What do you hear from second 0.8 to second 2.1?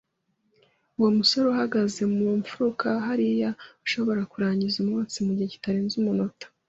Uwo musore uhagaze